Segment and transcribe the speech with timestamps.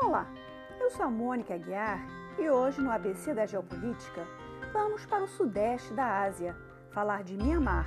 [0.00, 0.32] Olá,
[0.78, 2.06] eu sou a Mônica Aguiar
[2.38, 4.24] e hoje no ABC da Geopolítica
[4.72, 6.56] vamos para o sudeste da Ásia
[6.92, 7.84] falar de Myanmar,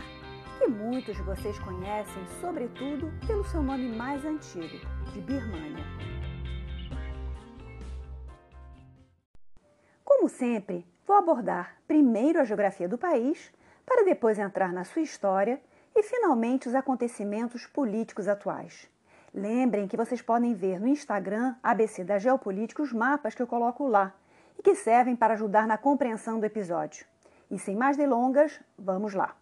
[0.60, 4.78] que muitos de vocês conhecem, sobretudo pelo seu nome mais antigo,
[5.14, 5.86] de Birmânia.
[10.04, 13.54] Como sempre, vou abordar primeiro a geografia do país,
[13.86, 15.62] para depois entrar na sua história
[15.96, 18.92] e finalmente os acontecimentos políticos atuais.
[19.34, 23.88] Lembrem que vocês podem ver no Instagram ABC da Geopolítica os mapas que eu coloco
[23.88, 24.14] lá
[24.60, 27.06] e que servem para ajudar na compreensão do episódio.
[27.50, 29.34] E sem mais delongas, vamos lá.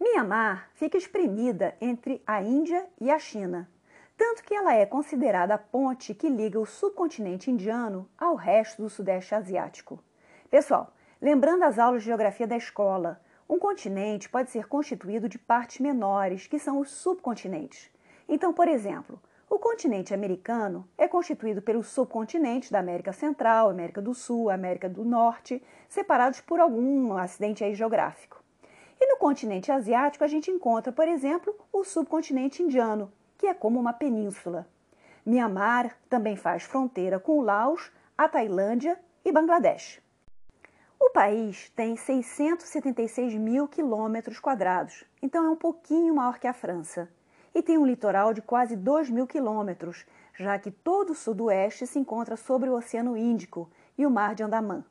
[0.00, 3.68] Mianmar fica espremida entre a Índia e a China,
[4.16, 8.88] tanto que ela é considerada a ponte que liga o subcontinente indiano ao resto do
[8.88, 10.02] Sudeste Asiático.
[10.50, 10.90] Pessoal,
[11.20, 16.46] lembrando as aulas de geografia da escola, um continente pode ser constituído de partes menores,
[16.46, 17.90] que são os subcontinentes.
[18.28, 24.12] Então, por exemplo, o continente americano é constituído pelos subcontinentes da América Central, América do
[24.12, 28.42] Sul, América do Norte, separados por algum acidente geográfico.
[29.00, 33.78] E no continente asiático a gente encontra, por exemplo, o subcontinente indiano, que é como
[33.78, 34.66] uma península.
[35.24, 40.00] Myanmar também faz fronteira com o Laos, a Tailândia e Bangladesh.
[40.98, 47.08] O país tem 676 mil quilômetros quadrados, então é um pouquinho maior que a França
[47.56, 50.04] e tem um litoral de quase 2 mil quilômetros,
[50.34, 54.42] já que todo o sudoeste se encontra sobre o Oceano Índico e o Mar de
[54.42, 54.84] Andaman.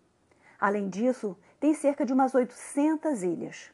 [0.59, 3.71] Além disso, tem cerca de umas 800 ilhas.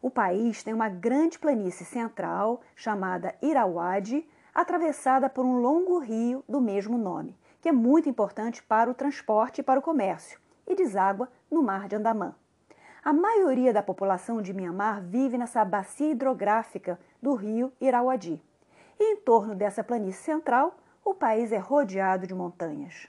[0.00, 6.62] O país tem uma grande planície central, chamada Irauadi, atravessada por um longo rio do
[6.62, 11.28] mesmo nome, que é muito importante para o transporte e para o comércio, e deságua
[11.50, 12.34] no Mar de Andaman.
[13.04, 18.42] A maioria da população de Mianmar vive nessa bacia hidrográfica do rio Irauadi.
[18.98, 23.08] E em torno dessa planície central, o país é rodeado de montanhas.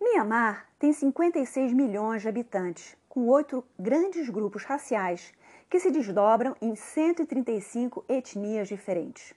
[0.00, 5.32] Mianmar tem 56 milhões de habitantes, com oito grandes grupos raciais,
[5.70, 9.34] que se desdobram em 135 etnias diferentes.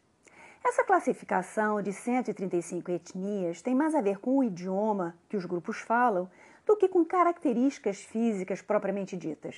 [0.63, 5.79] Essa classificação de 135 etnias tem mais a ver com o idioma que os grupos
[5.79, 6.29] falam
[6.66, 9.55] do que com características físicas propriamente ditas.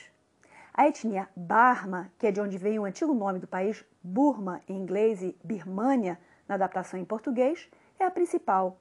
[0.81, 4.75] A etnia Barma, que é de onde vem o antigo nome do país, Burma em
[4.75, 7.69] inglês e Birmânia na adaptação em português,
[7.99, 8.79] é a principal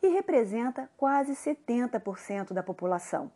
[0.00, 3.32] e representa quase 70% da população.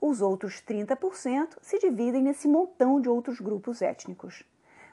[0.00, 4.44] Os outros 30% se dividem nesse montão de outros grupos étnicos.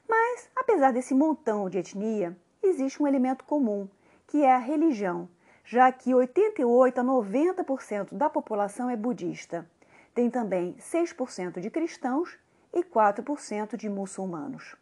[0.10, 3.88] Mas, apesar desse montão de etnia, existe um elemento comum,
[4.26, 5.30] que é a religião,
[5.64, 9.70] já que 88 a 90% da população é budista.
[10.16, 12.36] Tem também 6% de cristãos
[12.78, 14.76] e 4% de muçulmanos.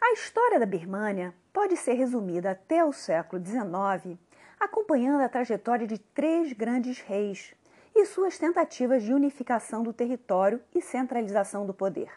[0.00, 4.18] A história da Birmânia pode ser resumida até o século XIX,
[4.58, 7.54] acompanhando a trajetória de três grandes reis
[7.94, 12.10] e suas tentativas de unificação do território e centralização do poder.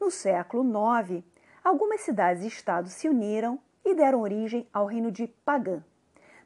[0.00, 1.22] No século IX,
[1.62, 5.84] algumas cidades e estados se uniram e deram origem ao reino de Pagan.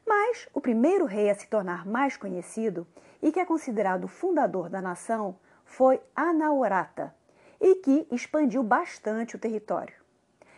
[0.05, 2.85] Mas o primeiro rei a se tornar mais conhecido
[3.21, 7.14] e que é considerado o fundador da nação foi Anaurata
[7.59, 9.93] e que expandiu bastante o território.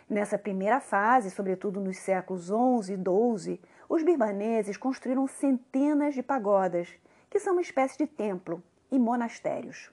[0.10, 6.90] Nessa primeira fase, sobretudo nos séculos XI e XII, os birmaneses construíram centenas de pagodas,
[7.30, 9.92] que são uma espécie de templo, e monastérios.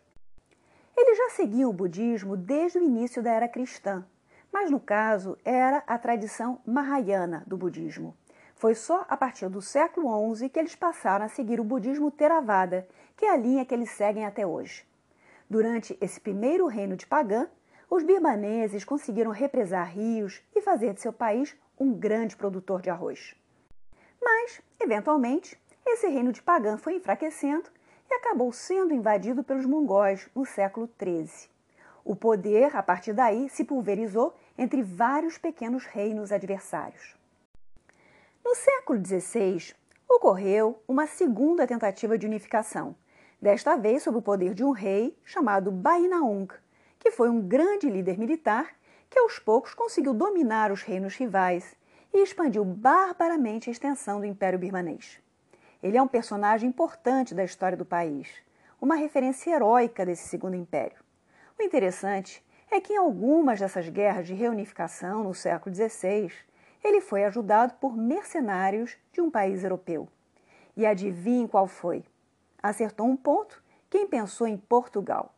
[0.96, 4.04] Eles já seguiam o budismo desde o início da era cristã,
[4.52, 8.16] mas no caso era a tradição Mahayana do budismo.
[8.54, 12.86] Foi só a partir do século XI que eles passaram a seguir o budismo Theravada,
[13.16, 14.86] que é a linha que eles seguem até hoje.
[15.54, 17.46] Durante esse primeiro reino de Pagã,
[17.88, 23.36] os birmaneses conseguiram represar rios e fazer de seu país um grande produtor de arroz.
[24.20, 25.56] Mas, eventualmente,
[25.86, 27.70] esse reino de Pagã foi enfraquecendo
[28.10, 31.48] e acabou sendo invadido pelos mongóis no século XIII.
[32.04, 37.14] O poder, a partir daí, se pulverizou entre vários pequenos reinos adversários.
[38.44, 39.72] No século XVI,
[40.08, 42.96] ocorreu uma segunda tentativa de unificação,
[43.44, 46.48] desta vez sob o poder de um rei chamado Bainaung,
[46.98, 48.74] que foi um grande líder militar
[49.10, 51.76] que aos poucos conseguiu dominar os reinos rivais
[52.14, 55.20] e expandiu barbaramente a extensão do Império Birmanês.
[55.82, 58.32] Ele é um personagem importante da história do país,
[58.80, 60.96] uma referência heróica desse segundo império.
[61.58, 66.32] O interessante é que em algumas dessas guerras de reunificação no século XVI,
[66.82, 70.08] ele foi ajudado por mercenários de um país europeu.
[70.74, 72.06] E adivinhe qual foi?
[72.64, 75.34] Acertou um ponto quem pensou em Portugal.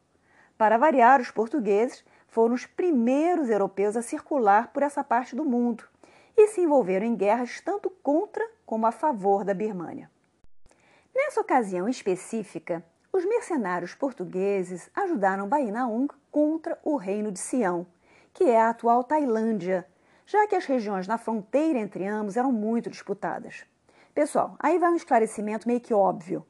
[0.56, 5.82] Para variar, os portugueses foram os primeiros europeus a circular por essa parte do mundo
[6.36, 10.08] e se envolveram em guerras tanto contra como a favor da Birmânia.
[11.12, 17.88] Nessa ocasião específica, os mercenários portugueses ajudaram Baínaung contra o Reino de Sião,
[18.32, 19.84] que é a atual Tailândia,
[20.24, 23.64] já que as regiões na fronteira entre ambos eram muito disputadas.
[24.14, 26.46] Pessoal, aí vai um esclarecimento meio que óbvio.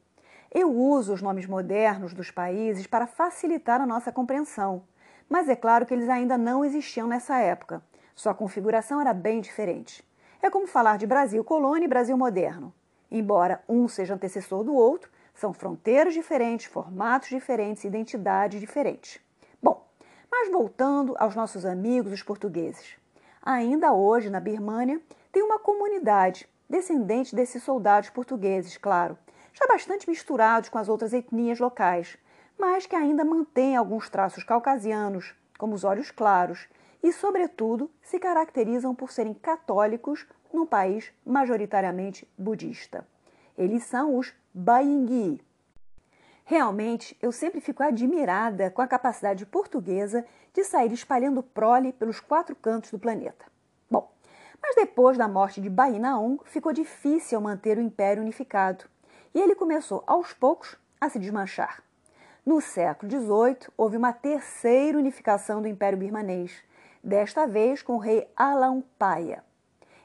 [0.53, 4.83] Eu uso os nomes modernos dos países para facilitar a nossa compreensão,
[5.29, 7.81] mas é claro que eles ainda não existiam nessa época.
[8.15, 10.03] Sua configuração era bem diferente.
[10.41, 12.73] É como falar de Brasil colônia e Brasil moderno.
[13.11, 19.19] Embora um seja antecessor do outro, são fronteiras diferentes, formatos diferentes, identidades diferentes.
[19.61, 19.85] Bom,
[20.31, 22.97] mas voltando aos nossos amigos, os portugueses.
[23.43, 24.99] Ainda hoje, na Birmânia,
[25.31, 29.17] tem uma comunidade descendente desses soldados portugueses, claro,
[29.57, 32.15] já bastante misturados com as outras etnias locais,
[32.59, 36.67] mas que ainda mantém alguns traços caucasianos, como os olhos claros,
[37.01, 43.07] e, sobretudo, se caracterizam por serem católicos num país majoritariamente budista.
[43.57, 45.41] Eles são os Baingui.
[46.45, 52.55] Realmente, eu sempre fico admirada com a capacidade portuguesa de sair espalhando prole pelos quatro
[52.55, 53.45] cantos do planeta.
[53.89, 54.11] Bom,
[54.61, 58.85] mas depois da morte de Baínaung, ficou difícil manter o império unificado,
[59.33, 61.83] e ele começou aos poucos a se desmanchar.
[62.45, 66.63] No século XVIII, houve uma terceira unificação do Império Birmanês,
[67.03, 69.43] desta vez com o rei Alampaya.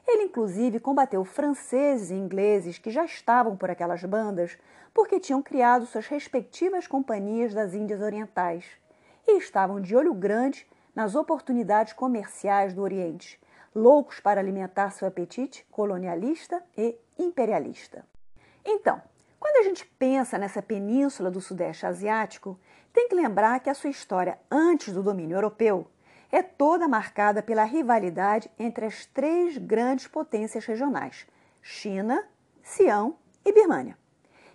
[0.05, 4.57] Ele, inclusive, combateu franceses e ingleses que já estavam por aquelas bandas
[4.93, 8.65] porque tinham criado suas respectivas companhias das Índias Orientais
[9.27, 13.39] e estavam de olho grande nas oportunidades comerciais do Oriente,
[13.73, 18.05] loucos para alimentar seu apetite colonialista e imperialista.
[18.63, 19.01] Então,
[19.43, 22.57] quando a gente pensa nessa península do Sudeste Asiático,
[22.93, 25.85] tem que lembrar que a sua história antes do domínio europeu
[26.31, 31.27] é toda marcada pela rivalidade entre as três grandes potências regionais:
[31.61, 32.25] China,
[32.63, 33.97] Sião e Birmânia.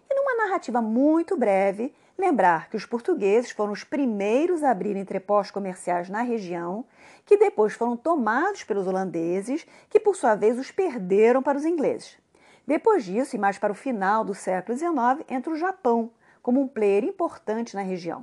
[0.08, 5.50] E numa narrativa muito breve, lembrar que os portugueses foram os primeiros a abrir entrepostos
[5.50, 6.86] comerciais na região,
[7.26, 12.16] que depois foram tomados pelos holandeses, que por sua vez os perderam para os ingleses.
[12.68, 16.10] Depois disso, e mais para o final do século XIX, entra o Japão
[16.42, 18.22] como um player importante na região.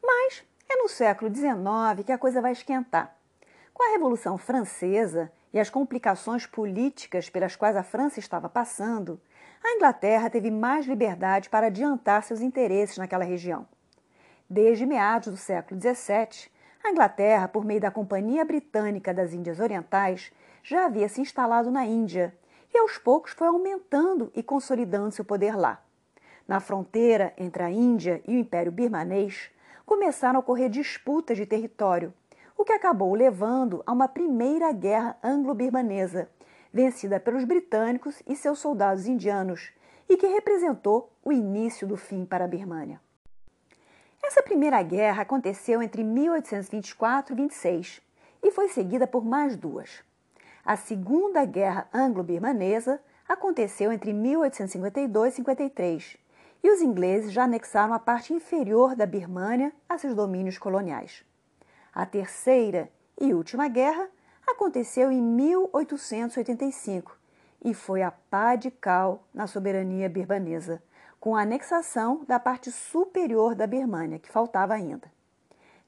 [0.00, 3.16] Mas é no século XIX que a coisa vai esquentar.
[3.74, 9.20] Com a Revolução Francesa e as complicações políticas pelas quais a França estava passando,
[9.64, 13.66] a Inglaterra teve mais liberdade para adiantar seus interesses naquela região.
[14.48, 16.48] Desde meados do século XVII,
[16.84, 20.32] a Inglaterra, por meio da Companhia Britânica das Índias Orientais,
[20.62, 22.32] já havia se instalado na Índia
[22.72, 25.82] e aos poucos foi aumentando e consolidando seu poder lá.
[26.46, 29.50] Na fronteira entre a Índia e o Império Birmanês,
[29.84, 32.12] começaram a ocorrer disputas de território,
[32.56, 36.28] o que acabou levando a uma primeira guerra anglo-birmanesa,
[36.72, 39.72] vencida pelos britânicos e seus soldados indianos,
[40.08, 43.00] e que representou o início do fim para a Birmânia.
[44.22, 48.02] Essa primeira guerra aconteceu entre 1824 e 26
[48.42, 50.02] e foi seguida por mais duas.
[50.68, 56.18] A Segunda Guerra Anglo-Birmanesa aconteceu entre 1852 e 53
[56.62, 61.24] e os ingleses já anexaram a parte inferior da Birmânia a seus domínios coloniais.
[61.90, 64.10] A terceira e última guerra
[64.46, 67.16] aconteceu em 1885
[67.64, 70.82] e foi a pá de cal na soberania birmanesa,
[71.18, 75.10] com a anexação da parte superior da Birmânia, que faltava ainda.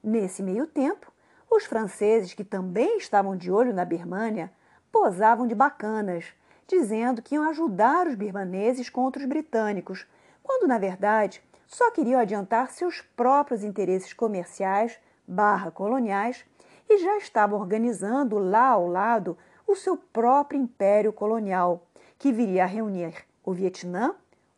[0.03, 1.13] Nesse meio tempo,
[1.51, 4.51] os franceses, que também estavam de olho na Birmânia,
[4.91, 6.25] posavam de bacanas,
[6.67, 10.05] dizendo que iam ajudar os birmaneses contra os britânicos,
[10.43, 16.45] quando na verdade só queriam adiantar seus próprios interesses comerciais barra coloniais
[16.89, 21.87] e já estavam organizando lá ao lado o seu próprio império colonial,
[22.19, 24.13] que viria a reunir o Vietnã,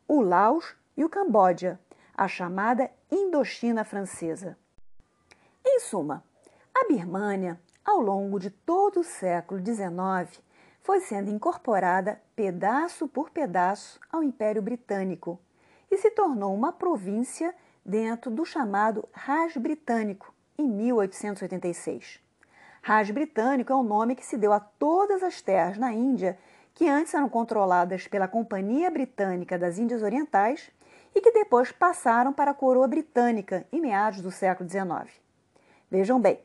[0.07, 1.79] o Laos e o Camboja,
[2.15, 4.57] a chamada Indochina Francesa.
[5.65, 6.23] Em suma,
[6.73, 10.41] a Birmânia, ao longo de todo o século XIX,
[10.81, 15.39] foi sendo incorporada pedaço por pedaço ao Império Britânico
[15.89, 17.53] e se tornou uma província
[17.85, 22.19] dentro do chamado Raj Britânico, em 1886.
[22.81, 26.37] Raj Britânico é o nome que se deu a todas as terras na Índia
[26.73, 30.71] que antes eram controladas pela Companhia Britânica das Índias Orientais
[31.15, 35.11] e que depois passaram para a coroa britânica em meados do século XIX.
[35.89, 36.39] Vejam bem,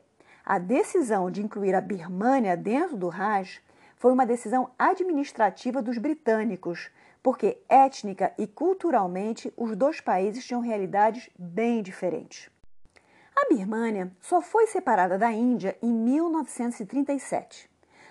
[0.49, 3.61] a decisão de incluir a Birmânia dentro do Raj
[3.97, 6.91] foi uma decisão administrativa dos britânicos,
[7.23, 12.49] porque étnica e culturalmente os dois países tinham realidades bem diferentes.
[13.37, 17.69] A Birmânia só foi separada da Índia em 1937.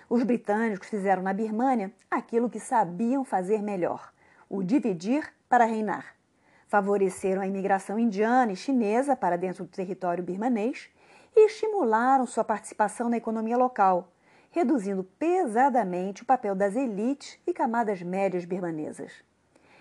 [0.08, 4.12] Os britânicos fizeram na Birmânia aquilo que sabiam fazer melhor:
[4.48, 6.14] o dividir para reinar.
[6.68, 10.88] Favoreceram a imigração indiana e chinesa para dentro do território birmanês
[11.38, 14.10] e estimularam sua participação na economia local,
[14.50, 19.12] reduzindo pesadamente o papel das elites e camadas médias birmanesas.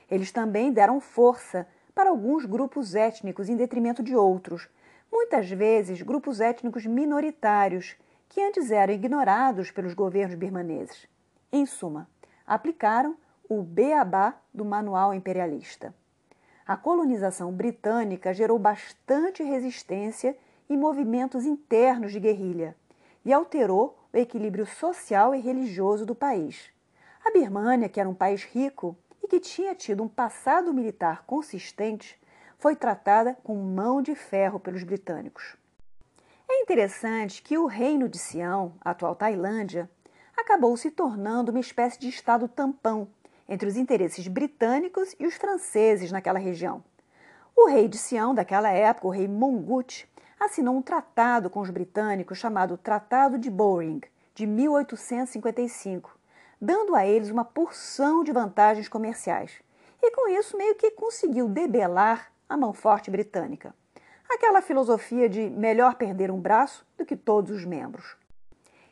[0.09, 4.69] Eles também deram força para alguns grupos étnicos em detrimento de outros,
[5.11, 7.95] muitas vezes grupos étnicos minoritários,
[8.29, 11.07] que antes eram ignorados pelos governos birmaneses.
[11.51, 12.07] Em suma,
[12.45, 13.17] aplicaram
[13.49, 15.91] o beabá do manual imperialista.
[16.67, 20.37] A colonização britânica gerou bastante resistência
[20.69, 22.75] e movimentos internos de guerrilha
[23.23, 26.69] e alterou o equilíbrio social e religioso do país.
[27.25, 32.19] A Birmânia, que era um país rico e que tinha tido um passado militar consistente,
[32.57, 35.57] foi tratada com mão de ferro pelos britânicos.
[36.49, 39.89] É interessante que o Reino de Sião, atual Tailândia,
[40.35, 43.09] acabou se tornando uma espécie de estado tampão
[43.49, 46.83] entre os interesses britânicos e os franceses naquela região.
[47.55, 50.07] O rei de Sião daquela época, o rei Mongut,
[50.39, 54.01] assinou um tratado com os britânicos chamado Tratado de Bowring,
[54.33, 56.17] de 1855,
[56.61, 59.61] dando a eles uma porção de vantagens comerciais.
[60.01, 63.73] E com isso meio que conseguiu debelar a mão forte britânica.
[64.29, 68.15] Aquela filosofia de melhor perder um braço do que todos os membros.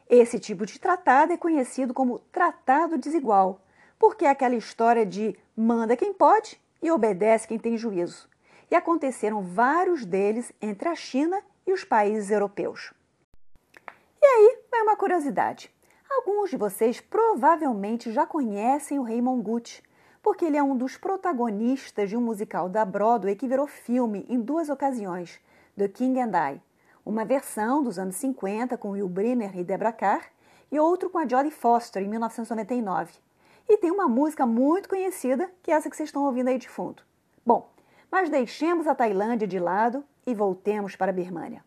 [0.10, 3.60] Esse tipo de tratado é conhecido como tratado desigual,
[4.00, 8.30] porque é aquela história de manda quem pode e obedece quem tem juízo.
[8.70, 12.94] E aconteceram vários deles entre a China e os países europeus.
[14.22, 15.74] E aí vai uma curiosidade.
[16.10, 19.84] Alguns de vocês provavelmente já conhecem o Rei Mongut,
[20.22, 24.40] porque ele é um dos protagonistas de um musical da Broadway que virou filme em
[24.40, 25.40] duas ocasiões,
[25.78, 26.62] The King and I.
[27.06, 30.26] Uma versão dos anos 50 com Will Brynner e Deborah Carr
[30.72, 33.14] e outro com a Jodie Foster em 1999.
[33.68, 36.70] E tem uma música muito conhecida, que é essa que vocês estão ouvindo aí de
[36.70, 37.04] fundo.
[37.46, 37.70] Bom,
[38.16, 41.66] mas deixemos a Tailândia de lado e voltemos para a Birmânia.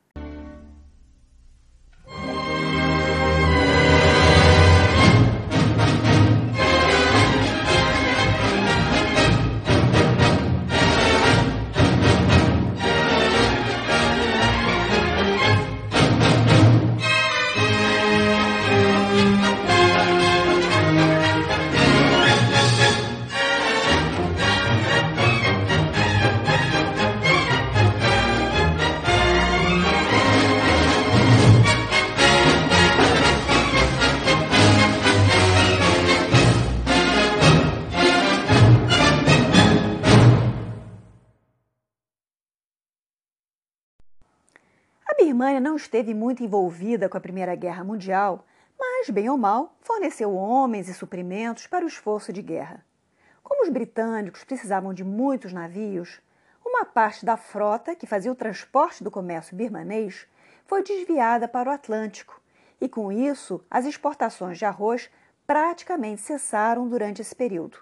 [45.38, 48.45] Birmania não esteve muito envolvida com a Primeira Guerra Mundial,
[48.76, 52.85] mas, bem ou mal, forneceu homens e suprimentos para o esforço de guerra.
[53.40, 56.21] Como os britânicos precisavam de muitos navios,
[56.66, 60.26] uma parte da frota que fazia o transporte do comércio birmanês
[60.66, 62.40] foi desviada para o Atlântico,
[62.80, 65.09] e com isso as exportações de arroz
[65.47, 67.78] praticamente cessaram durante esse período.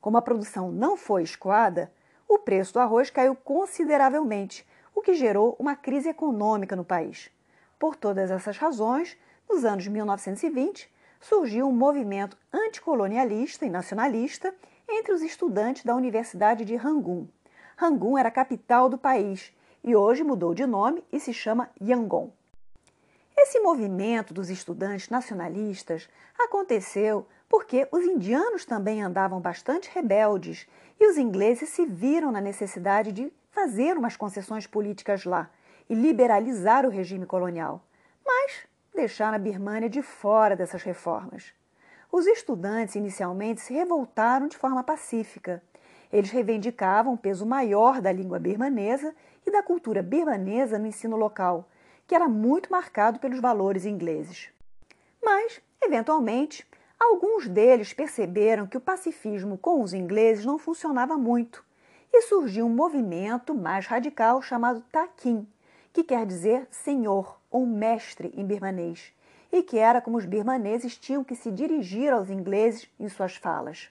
[0.00, 1.92] Como a produção não foi escoada,
[2.26, 4.66] o preço do arroz caiu consideravelmente
[5.04, 7.30] que gerou uma crise econômica no país.
[7.78, 9.16] Por todas essas razões,
[9.48, 14.54] nos anos 1920, surgiu um movimento anticolonialista e nacionalista
[14.88, 17.26] entre os estudantes da Universidade de Rangoon.
[17.76, 22.30] Rangoon era a capital do país e hoje mudou de nome e se chama Yangon.
[23.36, 26.08] Esse movimento dos estudantes nacionalistas
[26.38, 30.66] aconteceu porque os indianos também andavam bastante rebeldes
[30.98, 35.48] e os ingleses se viram na necessidade de fazer umas concessões políticas lá
[35.88, 37.80] e liberalizar o regime colonial,
[38.26, 41.54] mas deixaram a Birmânia de fora dessas reformas.
[42.10, 45.62] Os estudantes inicialmente se revoltaram de forma pacífica.
[46.12, 49.14] Eles reivindicavam um peso maior da língua birmanesa
[49.46, 51.68] e da cultura birmanesa no ensino local,
[52.06, 54.50] que era muito marcado pelos valores ingleses.
[55.22, 56.66] Mas, eventualmente,
[56.98, 61.64] alguns deles perceberam que o pacifismo com os ingleses não funcionava muito
[62.16, 65.44] e surgiu um movimento mais radical chamado Takin,
[65.92, 69.12] que quer dizer senhor ou mestre em birmanês,
[69.50, 73.90] e que era como os birmaneses tinham que se dirigir aos ingleses em suas falas.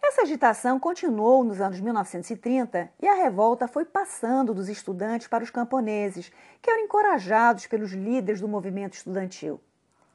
[0.00, 5.50] Essa agitação continuou nos anos 1930 e a revolta foi passando dos estudantes para os
[5.50, 6.30] camponeses,
[6.62, 9.60] que eram encorajados pelos líderes do movimento estudantil.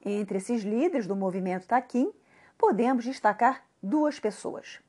[0.03, 2.09] Entre esses líderes do movimento Takin,
[2.57, 4.79] podemos destacar duas pessoas.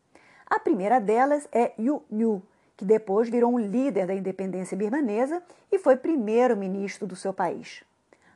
[0.52, 2.42] A primeira delas é Yu Nhu,
[2.76, 5.42] que depois virou um líder da independência birmanesa
[5.72, 7.82] e foi primeiro-ministro do seu país.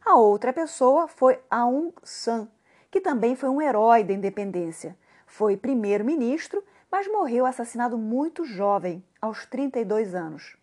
[0.02, 2.48] A outra pessoa foi Aung San,
[2.90, 4.96] que também foi um herói da independência.
[5.26, 10.56] Foi primeiro-ministro, mas morreu assassinado muito jovem, aos 32 anos.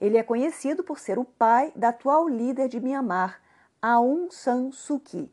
[0.00, 3.42] Ele é conhecido por ser o pai da atual líder de Myanmar,
[3.82, 5.30] Aung San Suu Kyi.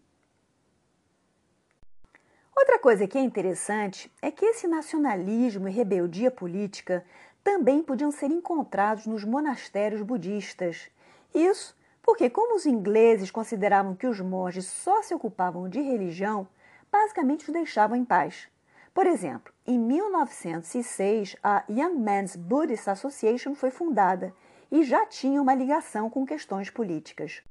[2.56, 7.04] Outra coisa que é interessante é que esse nacionalismo e rebeldia política
[7.44, 10.90] também podiam ser encontrados nos monastérios budistas.
[11.34, 16.48] Isso porque, como os ingleses consideravam que os monges só se ocupavam de religião,
[16.92, 18.48] basicamente os deixavam em paz.
[18.94, 24.34] Por exemplo, em 1906, a Young Men's Buddhist Association foi fundada
[24.70, 27.42] e já tinha uma ligação com questões políticas.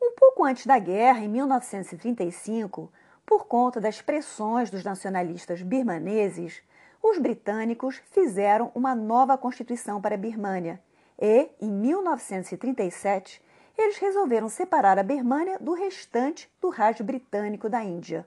[0.00, 2.92] Um pouco antes da guerra, em 1935,
[3.28, 6.62] por conta das pressões dos nacionalistas birmaneses,
[7.02, 10.80] os britânicos fizeram uma nova constituição para a Birmânia
[11.20, 13.42] e, em 1937,
[13.76, 18.26] eles resolveram separar a Birmânia do restante do Raj britânico da Índia.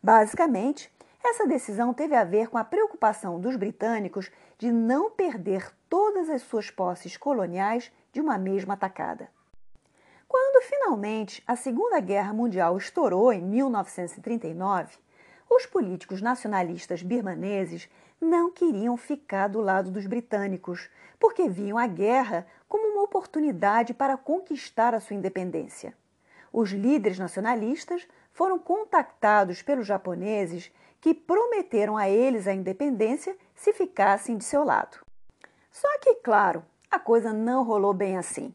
[0.00, 0.92] Basicamente,
[1.24, 6.42] essa decisão teve a ver com a preocupação dos britânicos de não perder todas as
[6.42, 9.28] suas posses coloniais de uma mesma atacada.
[10.28, 14.96] Quando finalmente a Segunda Guerra Mundial estourou em 1939,
[15.48, 17.88] os políticos nacionalistas birmaneses
[18.20, 24.16] não queriam ficar do lado dos britânicos, porque viam a guerra como uma oportunidade para
[24.16, 25.94] conquistar a sua independência.
[26.52, 34.36] Os líderes nacionalistas foram contactados pelos japoneses que prometeram a eles a independência se ficassem
[34.36, 34.98] de seu lado.
[35.70, 38.54] Só que, claro, a coisa não rolou bem assim.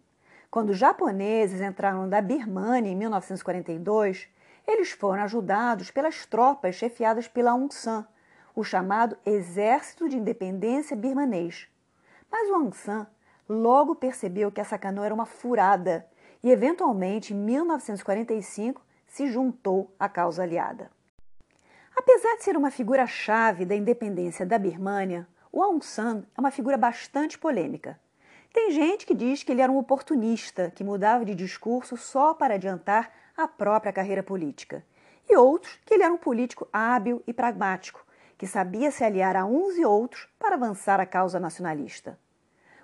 [0.52, 4.28] Quando os japoneses entraram da Birmania em 1942,
[4.68, 8.06] eles foram ajudados pelas tropas chefiadas pela Aung San,
[8.54, 11.70] o chamado Exército de Independência Birmanês.
[12.30, 13.08] Mas o Aung San
[13.48, 16.06] logo percebeu que essa canoa era uma furada
[16.44, 20.92] e, eventualmente, em 1945, se juntou à causa aliada.
[21.96, 26.76] Apesar de ser uma figura-chave da independência da Birmânia, o Aung San é uma figura
[26.78, 27.98] bastante polêmica.
[28.54, 32.56] Tem gente que diz que ele era um oportunista, que mudava de discurso só para
[32.56, 34.84] adiantar a própria carreira política.
[35.30, 38.06] E outros que ele era um político hábil e pragmático,
[38.38, 42.20] que sabia se aliar a uns e outros para avançar a causa nacionalista.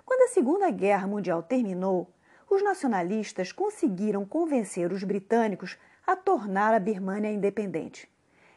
[0.06, 2.10] Quando a Segunda Guerra Mundial terminou,
[2.48, 5.76] os nacionalistas conseguiram convencer os britânicos
[6.06, 8.08] a tornar a Birmânia independente.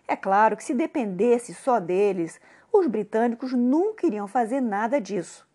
[0.08, 2.39] É claro que se dependesse só deles,
[2.71, 5.45] os britânicos nunca iriam fazer nada disso.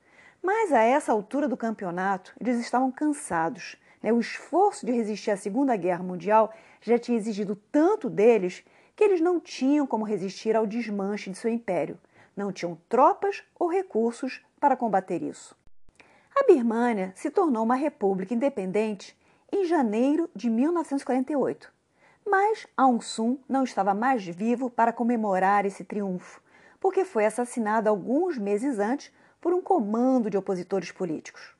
[0.47, 3.75] Mas a essa altura do campeonato, eles estavam cansados.
[4.01, 4.13] Né?
[4.13, 9.21] O esforço de resistir à Segunda Guerra Mundial já tinha exigido tanto deles que eles
[9.21, 11.99] não tinham como resistir ao desmanche de seu império.
[12.37, 15.57] Não tinham tropas ou recursos para combater isso.
[16.33, 19.19] A Birmânia se tornou uma república independente
[19.51, 21.73] em janeiro de 1948.
[22.25, 26.41] Mas Aung San não estava mais vivo para comemorar esse triunfo,
[26.79, 29.11] porque foi assassinado alguns meses antes
[29.47, 31.55] por um comando de opositores políticos.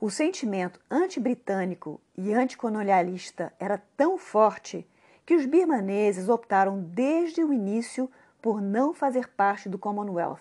[0.00, 4.84] O sentimento anti-britânico e anticolonialista era tão forte
[5.24, 8.10] que os birmaneses optaram desde o início
[8.42, 10.40] por não fazer parte do Commonwealth,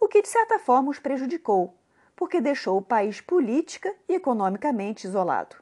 [0.00, 1.76] o que de certa forma os prejudicou,
[2.16, 5.54] porque deixou o país política e economicamente isolado.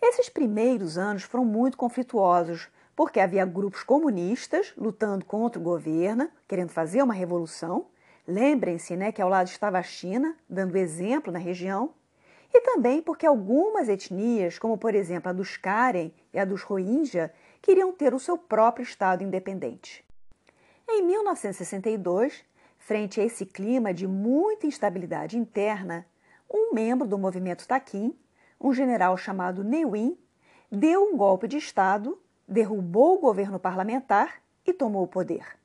[0.00, 6.70] Esses primeiros anos foram muito conflituosos, porque havia grupos comunistas lutando contra o governo, querendo
[6.70, 7.84] fazer uma revolução,
[8.30, 11.90] Lembrem-se né, que ao lado estava a China, dando exemplo na região,
[12.54, 17.34] e também porque algumas etnias, como por exemplo a dos Karen e a dos Rohingya,
[17.60, 20.04] queriam ter o seu próprio Estado independente.
[20.88, 22.44] Em 1962,
[22.78, 26.06] frente a esse clima de muita instabilidade interna,
[26.48, 28.16] um membro do movimento Takin,
[28.60, 30.16] um general chamado Neuin,
[30.70, 32.16] deu um golpe de Estado,
[32.46, 35.58] derrubou o governo parlamentar e tomou o poder.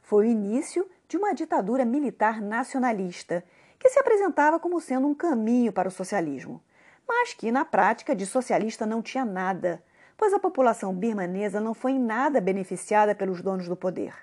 [0.00, 3.44] Foi o início de uma ditadura militar nacionalista,
[3.78, 6.62] que se apresentava como sendo um caminho para o socialismo,
[7.06, 9.82] mas que na prática de socialista não tinha nada,
[10.16, 14.14] pois a população birmanesa não foi em nada beneficiada pelos donos do poder.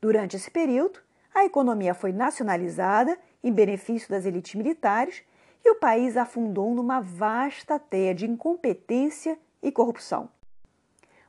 [0.00, 1.00] Durante esse período,
[1.34, 5.22] a economia foi nacionalizada em benefício das elites militares
[5.64, 10.28] e o país afundou numa vasta teia de incompetência e corrupção.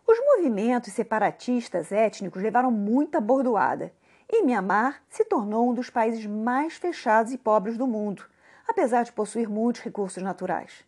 [0.08, 3.94] Os movimentos separatistas étnicos levaram muita bordoada
[4.32, 8.24] e Mianmar se tornou um dos países mais fechados e pobres do mundo,
[8.66, 10.86] apesar de possuir muitos recursos naturais.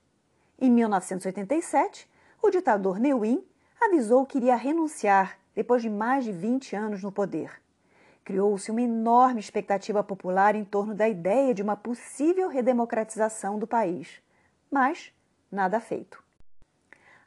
[0.57, 2.09] Em 1987,
[2.41, 3.43] o ditador Ne Win
[3.81, 7.51] avisou que iria renunciar depois de mais de 20 anos no poder.
[8.23, 14.21] Criou-se uma enorme expectativa popular em torno da ideia de uma possível redemocratização do país,
[14.71, 15.11] mas
[15.51, 16.23] nada feito.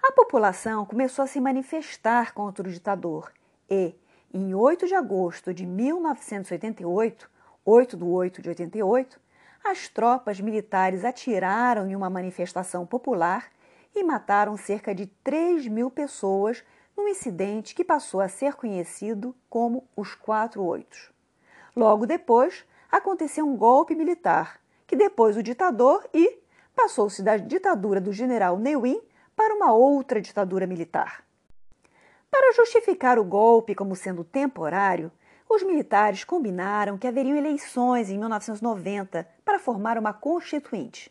[0.02, 3.30] A população começou a se manifestar contra o ditador
[3.68, 3.94] e,
[4.36, 7.30] em 8 de agosto de 1988,
[7.64, 9.20] 8 de 8 de 88,
[9.64, 13.50] as tropas militares atiraram em uma manifestação popular
[13.94, 16.62] e mataram cerca de 3 mil pessoas
[16.94, 21.10] num incidente que passou a ser conhecido como os Quatro Oitos.
[21.74, 26.40] Logo depois, aconteceu um golpe militar, que depois o ditador e
[26.74, 29.00] passou-se da ditadura do general Neuwin
[29.34, 31.25] para uma outra ditadura militar.
[32.38, 35.10] Para justificar o golpe como sendo temporário,
[35.48, 41.10] os militares combinaram que haveriam eleições em 1990 para formar uma constituinte.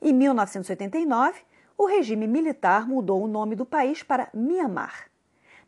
[0.00, 1.40] Em 1989,
[1.76, 5.10] o regime militar mudou o nome do país para Myanmar.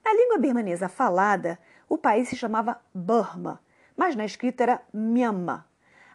[0.05, 3.61] Na língua birmanesa falada, o país se chamava Burma,
[3.97, 5.67] mas na escrita era Myanmar.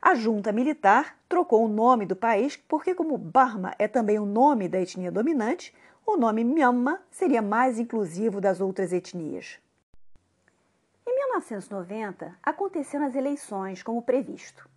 [0.01, 4.69] A junta militar trocou o nome do país porque, como Burma é também o nome
[4.69, 5.75] da etnia dominante,
[6.09, 9.59] o nome Myanmar seria mais inclusivo das outras etnias.
[11.05, 14.69] Em 1990, aconteceram as eleições como previsto.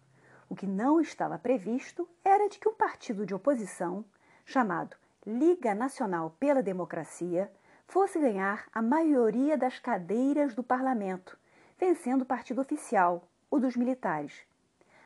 [0.48, 4.04] O que não estava previsto era de que um partido de oposição,
[4.44, 7.48] chamado Liga Nacional pela Democracia,
[7.86, 11.38] fosse ganhar a maioria das cadeiras do parlamento,
[11.78, 14.42] vencendo o partido oficial, o dos militares.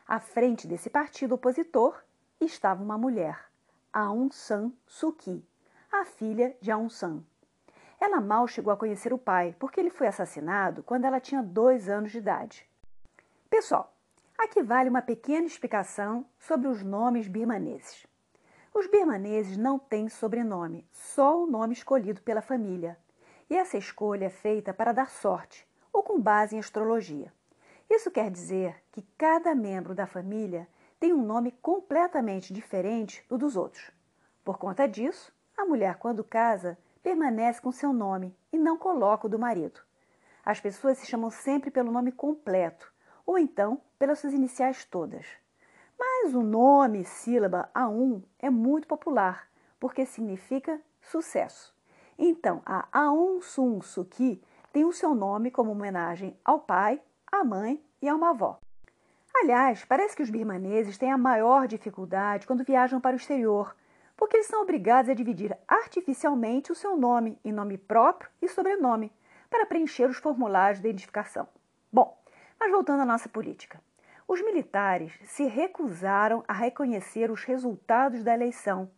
[0.07, 2.03] À frente desse partido opositor
[2.41, 3.45] estava uma mulher,
[3.93, 5.45] Aung San Suu Kyi,
[6.01, 7.23] a filha de Aung San.
[7.99, 11.87] Ela mal chegou a conhecer o pai, porque ele foi assassinado quando ela tinha dois
[11.87, 12.69] anos de idade.
[13.49, 13.93] Pessoal,
[14.37, 18.05] aqui vale uma pequena explicação sobre os nomes birmaneses.
[18.73, 22.97] Os birmaneses não têm sobrenome, só o nome escolhido pela família.
[23.49, 27.31] E essa escolha é feita para dar sorte, ou com base em astrologia.
[27.89, 30.67] Isso quer dizer que cada membro da família
[30.99, 33.91] tem um nome completamente diferente do dos outros.
[34.43, 39.29] Por conta disso, a mulher, quando casa, permanece com seu nome e não coloca o
[39.29, 39.79] do marido.
[40.43, 42.91] As pessoas se chamam sempre pelo nome completo,
[43.25, 45.25] ou então pelas suas iniciais todas.
[45.97, 49.47] Mas o nome sílaba Aum é muito popular,
[49.79, 51.73] porque significa sucesso.
[52.17, 54.41] Então, a Aung Sun Suu Kyi
[54.71, 58.59] tem o seu nome como homenagem ao pai, à mãe e a uma avó.
[59.33, 63.75] Aliás, parece que os birmaneses têm a maior dificuldade quando viajam para o exterior,
[64.17, 69.11] porque eles são obrigados a dividir artificialmente o seu nome em nome próprio e sobrenome,
[69.49, 71.47] para preencher os formulários de identificação.
[71.91, 72.17] Bom,
[72.59, 73.79] mas voltando à nossa política.
[74.27, 78.89] Os militares se recusaram a reconhecer os resultados da eleição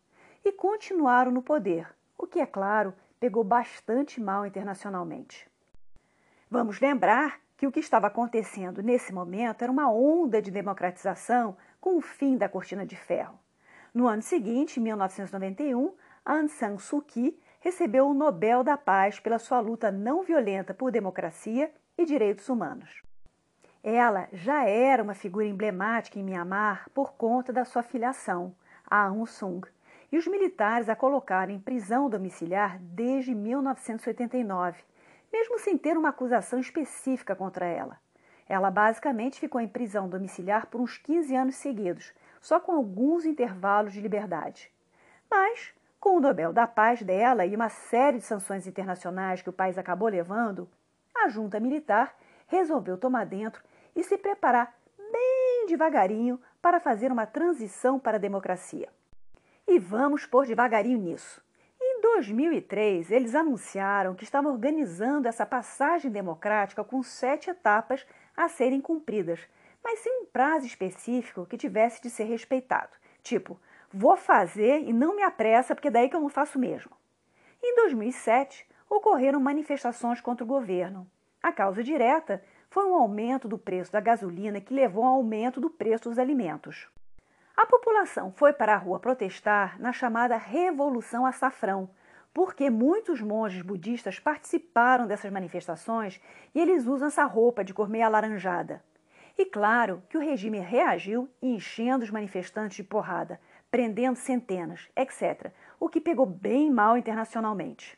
[0.43, 5.47] e continuaram no poder, o que, é claro, pegou bastante mal internacionalmente.
[6.49, 11.97] Vamos lembrar que o que estava acontecendo nesse momento era uma onda de democratização com
[11.97, 13.37] o fim da cortina de ferro.
[13.97, 15.91] No ano seguinte, em 1991,
[16.23, 20.91] Aung San Suu Kyi recebeu o Nobel da Paz pela sua luta não violenta por
[20.91, 23.01] democracia e direitos humanos.
[23.83, 28.53] Ela já era uma figura emblemática em Myanmar por conta da sua filiação,
[28.85, 29.67] a Aung Sung,
[30.11, 34.79] e os militares a colocaram em prisão domiciliar desde 1989,
[35.33, 37.97] mesmo sem ter uma acusação específica contra ela.
[38.47, 43.93] Ela basicamente ficou em prisão domiciliar por uns 15 anos seguidos, só com alguns intervalos
[43.93, 44.71] de liberdade.
[45.29, 49.53] Mas, com o Nobel da Paz dela e uma série de sanções internacionais que o
[49.53, 50.69] país acabou levando,
[51.15, 52.15] a junta militar
[52.47, 53.63] resolveu tomar dentro
[53.95, 54.73] e se preparar
[55.11, 58.89] bem devagarinho para fazer uma transição para a democracia.
[59.67, 61.41] E vamos por devagarinho nisso.
[61.79, 68.79] Em 2003, eles anunciaram que estavam organizando essa passagem democrática com sete etapas a serem
[68.79, 69.47] cumpridas,
[69.87, 72.91] mas sem um prazo específico que tivesse de ser respeitado.
[73.23, 73.57] Tipo,
[73.89, 76.91] vou fazer e não me apressa, porque daí que eu não faço mesmo.
[77.63, 81.09] Em 2007, ocorreram manifestações contra o governo.
[81.41, 85.69] A causa direta foi um aumento do preço da gasolina que levou ao aumento do
[85.69, 86.89] preço dos alimentos.
[87.55, 91.89] A população foi para a rua protestar na chamada Revolução Açafrão,
[92.33, 96.19] porque muitos monges budistas participaram dessas manifestações
[96.53, 98.83] e eles usam essa roupa de meio alaranjada.
[99.37, 105.87] E claro que o regime reagiu enchendo os manifestantes de porrada, prendendo centenas, etc., o
[105.87, 107.97] que pegou bem mal internacionalmente.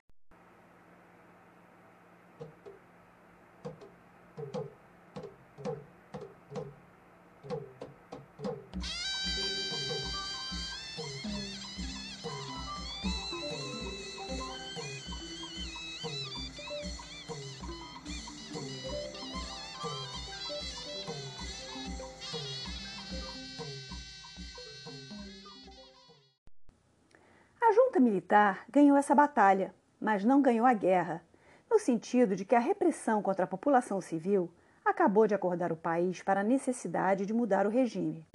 [28.00, 31.22] Militar ganhou essa batalha, mas não ganhou a guerra,
[31.70, 34.50] no sentido de que a repressão contra a população civil
[34.84, 38.26] acabou de acordar o país para a necessidade de mudar o regime.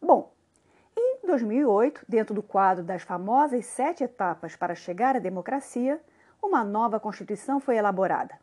[0.00, 0.32] Bom,
[0.96, 6.00] em 2008, dentro do quadro das famosas sete etapas para chegar à democracia,
[6.42, 8.38] uma nova Constituição foi elaborada.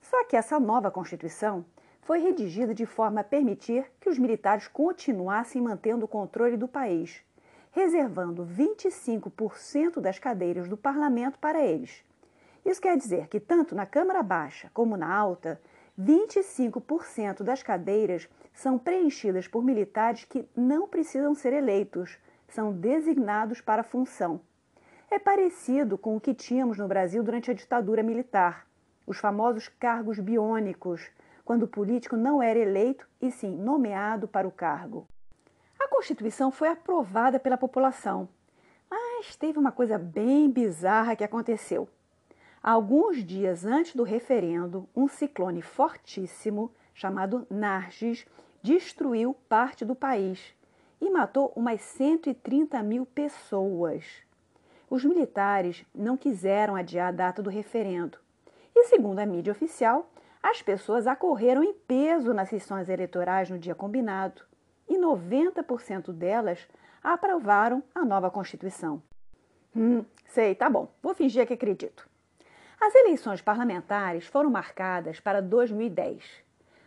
[0.00, 1.64] Só que essa nova Constituição
[2.02, 7.22] foi redigida de forma a permitir que os militares continuassem mantendo o controle do país,
[7.70, 12.04] reservando 25% das cadeiras do parlamento para eles.
[12.64, 15.60] Isso quer dizer que, tanto na Câmara Baixa como na Alta,
[15.98, 23.82] 25% das cadeiras são preenchidas por militares que não precisam ser eleitos, são designados para
[23.82, 24.40] a função.
[25.10, 28.66] É parecido com o que tínhamos no Brasil durante a ditadura militar,
[29.06, 31.10] os famosos cargos biônicos,
[31.44, 35.06] quando o político não era eleito e sim nomeado para o cargo.
[35.90, 38.28] A Constituição foi aprovada pela população,
[38.88, 41.88] mas teve uma coisa bem bizarra que aconteceu.
[42.62, 48.24] Alguns dias antes do referendo, um ciclone fortíssimo, chamado Nargis,
[48.62, 50.54] destruiu parte do país
[51.00, 54.04] e matou umas 130 mil pessoas.
[54.88, 58.16] Os militares não quiseram adiar a data do referendo
[58.76, 60.08] e, segundo a mídia oficial,
[60.40, 64.48] as pessoas acorreram em peso nas sessões eleitorais no dia combinado
[64.90, 66.68] e 90% delas
[67.02, 69.00] aprovaram a nova Constituição.
[69.74, 72.10] Hum, sei, tá bom, vou fingir que acredito.
[72.80, 76.24] As eleições parlamentares foram marcadas para 2010,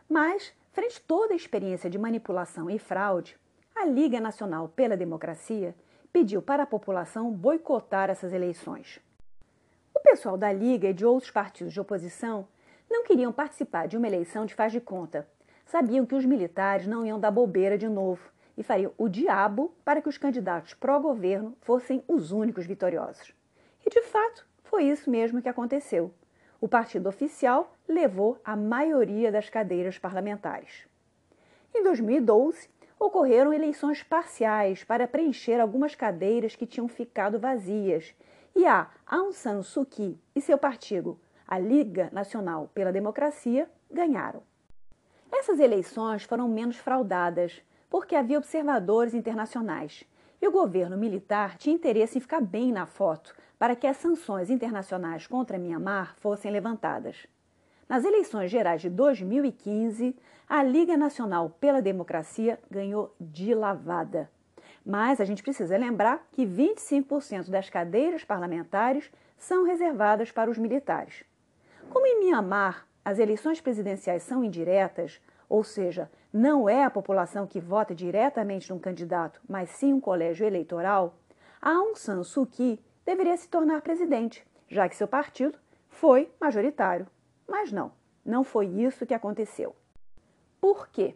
[0.09, 3.37] mas, frente a toda a experiência de manipulação e fraude,
[3.73, 5.73] a Liga Nacional pela Democracia
[6.11, 8.99] pediu para a população boicotar essas eleições.
[9.95, 12.47] O pessoal da Liga e de outros partidos de oposição
[12.89, 15.27] não queriam participar de uma eleição de faz de conta.
[15.73, 18.21] Sabiam que os militares não iam dar bobeira de novo
[18.55, 23.33] e fariam o diabo para que os candidatos pró-governo fossem os únicos vitoriosos.
[23.83, 26.13] E de fato, foi isso mesmo que aconteceu.
[26.61, 30.87] O partido oficial levou a maioria das cadeiras parlamentares.
[31.73, 38.13] Em 2012, ocorreram eleições parciais para preencher algumas cadeiras que tinham ficado vazias,
[38.55, 44.52] e a Aung San Suu Kyi e seu partido a Liga Nacional pela Democracia, ganharam.
[45.35, 50.05] Essas eleições foram menos fraudadas, porque havia observadores internacionais
[50.39, 54.51] e o governo militar tinha interesse em ficar bem na foto para que as sanções
[54.51, 57.25] internacionais contra Mianmar fossem levantadas.
[57.89, 60.15] Nas eleições gerais de 2015,
[60.47, 64.29] a Liga Nacional pela Democracia ganhou de lavada.
[64.85, 71.23] Mas a gente precisa lembrar que 25% das cadeiras parlamentares são reservadas para os militares.
[71.89, 77.59] Como em Mianmar as eleições presidenciais são indiretas, ou seja, não é a população que
[77.59, 81.15] vota diretamente num candidato, mas sim um colégio eleitoral,
[81.61, 85.57] Aung San Suu Kyi deveria se tornar presidente, já que seu partido
[85.89, 87.07] foi majoritário.
[87.47, 87.91] Mas não,
[88.25, 89.75] não foi isso que aconteceu.
[90.59, 91.15] Por quê?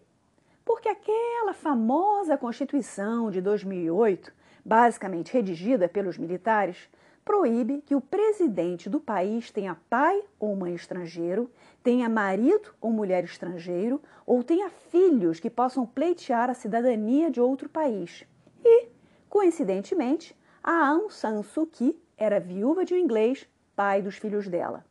[0.63, 6.89] Porque aquela famosa Constituição de 2008, basicamente redigida pelos militares,
[7.27, 11.51] proíbe que o presidente do país tenha pai ou mãe estrangeiro,
[11.83, 17.67] tenha marido ou mulher estrangeiro, ou tenha filhos que possam pleitear a cidadania de outro
[17.67, 18.25] país.
[18.63, 18.87] E,
[19.29, 24.85] coincidentemente, a Aung San Suu Kyi era viúva de um inglês, pai dos filhos dela.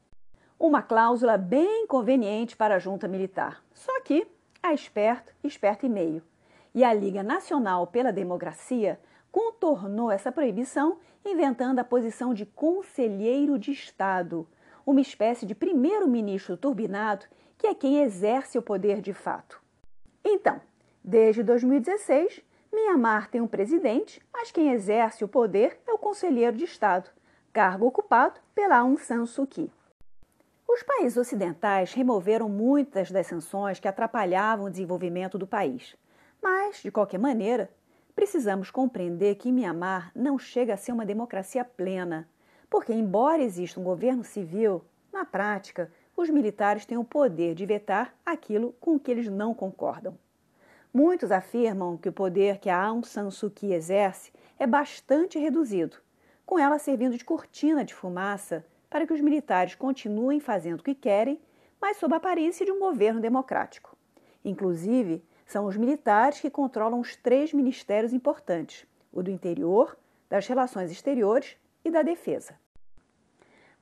[0.61, 3.65] Uma cláusula bem conveniente para a junta militar.
[3.73, 4.27] Só que
[4.63, 6.23] a esperto, esperto e meio.
[6.75, 9.01] E a Liga Nacional pela Democracia
[9.33, 14.47] contornou essa proibição inventando a posição de conselheiro de Estado,
[14.85, 17.27] uma espécie de primeiro-ministro turbinado
[17.59, 19.61] que é quem exerce o poder de fato.
[20.25, 20.61] Então,
[21.03, 26.65] desde 2016, Mianmar tem um presidente, mas quem exerce o poder é o conselheiro de
[26.65, 27.11] Estado,
[27.53, 29.73] cargo ocupado pela Aung San Suu Kyi.
[30.69, 35.97] Os países ocidentais removeram muitas das sanções que atrapalhavam o desenvolvimento do país,
[36.43, 37.71] mas, de qualquer maneira,
[38.17, 42.27] precisamos compreender que Mianmar não chega a ser uma democracia plena,
[42.71, 48.15] porque, embora exista um governo civil, na prática, os militares têm o poder de vetar
[48.25, 50.19] aquilo com o que eles não concordam.
[50.93, 55.99] Muitos afirmam que o poder que a Aung San Suu Kyi exerce é bastante reduzido,
[56.47, 60.95] com ela servindo de cortina de fumaça para que os militares continuem fazendo o que
[60.95, 61.39] querem,
[61.79, 63.95] mas sob a aparência de um governo democrático.
[64.43, 69.97] Inclusive, são os militares que controlam os três ministérios importantes: o do interior,
[70.29, 72.59] das relações exteriores e da defesa.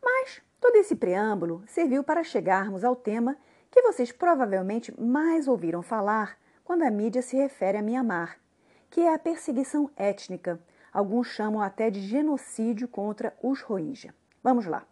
[0.02, 3.36] Mas todo esse preâmbulo serviu para chegarmos ao tema
[3.70, 8.38] que vocês provavelmente mais ouviram falar quando a mídia se refere a Mianmar,
[8.90, 10.60] que é a perseguição étnica.
[10.92, 14.14] Alguns chamam até de genocídio contra os Rohingya.
[14.42, 14.86] Vamos lá.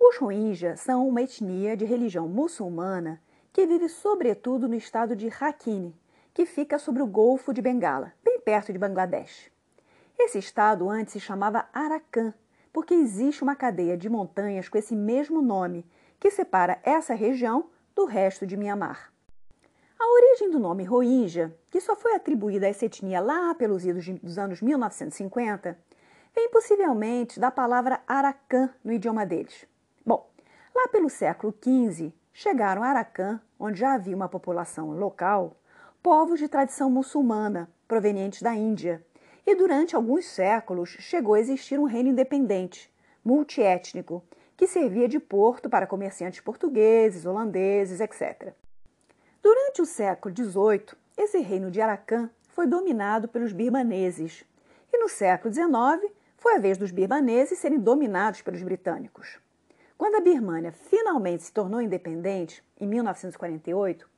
[0.00, 3.22] Os Rohingya são uma etnia de religião muçulmana
[3.54, 5.94] que vive sobretudo no estado de Rakhine,
[6.34, 9.48] que fica sobre o Golfo de Bengala, bem perto de Bangladesh.
[10.18, 12.34] Esse estado antes se chamava Arakan,
[12.72, 15.86] porque existe uma cadeia de montanhas com esse mesmo nome,
[16.18, 19.12] que separa essa região do resto de Mianmar.
[20.00, 24.08] A origem do nome Rohingya, que só foi atribuída a essa etnia lá pelos idos
[24.20, 25.78] dos anos 1950,
[26.34, 29.64] vem possivelmente da palavra Arakan no idioma deles.
[30.04, 30.28] Bom,
[30.74, 35.56] lá pelo século XV, chegaram a Arakan, onde já havia uma população local,
[36.02, 39.06] povos de tradição muçulmana provenientes da Índia,
[39.46, 42.92] e durante alguns séculos chegou a existir um reino independente,
[43.24, 44.22] multiétnico,
[44.56, 48.52] que servia de porto para comerciantes portugueses, holandeses, etc.
[49.40, 54.44] Durante o século XVIII, esse reino de Arakan foi dominado pelos birmaneses,
[54.92, 59.38] e no século XIX foi a vez dos birmaneses serem dominados pelos britânicos.
[59.96, 64.08] Quando a Birmânia finalmente se tornou independente, em 1948,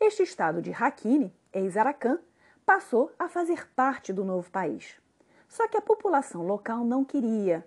[0.00, 2.18] este estado de Rakhine, ex-Arakan,
[2.66, 5.00] passou a fazer parte do novo país.
[5.48, 7.64] Só que a população local não queria.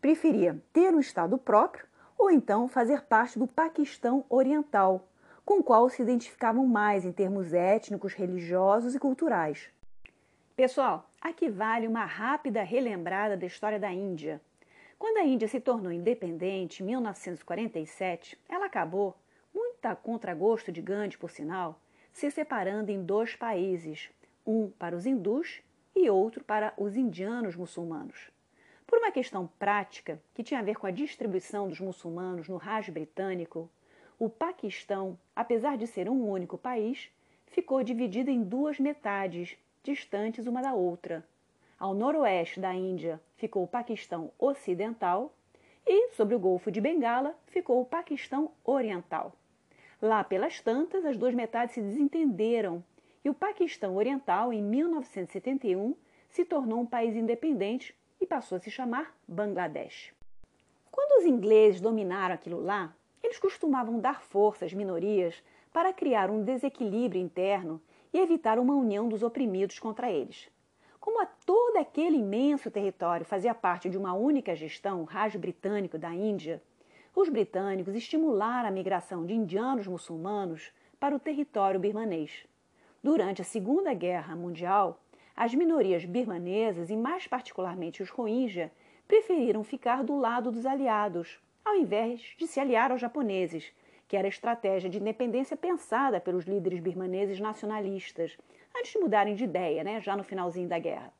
[0.00, 1.86] Preferia ter um estado próprio
[2.18, 5.08] ou então fazer parte do Paquistão Oriental,
[5.44, 9.70] com o qual se identificavam mais em termos étnicos, religiosos e culturais.
[10.54, 14.40] Pessoal, aqui vale uma rápida relembrada da história da Índia.
[14.98, 19.14] Quando a Índia se tornou independente em 1947, ela acabou,
[19.54, 21.78] muito a contragosto de Gandhi, por sinal,
[22.12, 24.10] se separando em dois países,
[24.46, 25.60] um para os hindus
[25.94, 28.30] e outro para os indianos muçulmanos.
[28.86, 32.88] Por uma questão prática que tinha a ver com a distribuição dos muçulmanos no Raj
[32.88, 33.68] britânico,
[34.18, 37.10] o Paquistão, apesar de ser um único país,
[37.48, 41.26] ficou dividido em duas metades, distantes uma da outra.
[41.78, 45.32] Ao noroeste da Índia ficou o Paquistão Ocidental
[45.86, 49.32] e, sobre o Golfo de Bengala, ficou o Paquistão Oriental.
[50.00, 52.84] Lá pelas tantas, as duas metades se desentenderam
[53.24, 55.96] e o Paquistão Oriental, em 1971,
[56.28, 60.12] se tornou um país independente e passou a se chamar Bangladesh.
[60.90, 66.42] Quando os ingleses dominaram aquilo lá, eles costumavam dar força às minorias para criar um
[66.42, 70.48] desequilíbrio interno e evitar uma união dos oprimidos contra eles.
[71.06, 75.96] Como a todo aquele imenso território fazia parte de uma única gestão, o Raj britânico
[75.96, 76.60] da Índia,
[77.14, 82.44] os britânicos estimularam a migração de indianos muçulmanos para o território birmanês.
[83.00, 85.00] Durante a Segunda Guerra Mundial,
[85.36, 88.72] as minorias birmanesas, e mais particularmente os Rohingya,
[89.06, 93.72] preferiram ficar do lado dos aliados, ao invés de se aliar aos japoneses,
[94.08, 98.36] que era a estratégia de independência pensada pelos líderes birmaneses nacionalistas,
[98.76, 101.12] antes de mudarem de ideia, né, já no finalzinho da guerra.